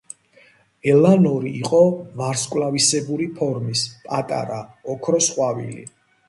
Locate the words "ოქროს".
4.97-5.31